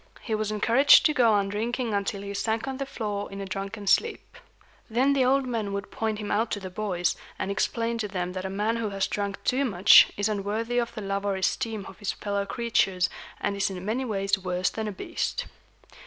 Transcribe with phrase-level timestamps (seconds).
[0.21, 3.45] He was encouraged to go on drinking until he sank on the floor in a
[3.45, 4.35] drunken sleep.
[4.89, 8.33] Then the old men would point him out to the boys, and explain to them
[8.33, 11.85] that a man who has drunk too much is unworthy of the love or esteem
[11.85, 15.45] of his fellow creatures, and is in many ways worse than a beast.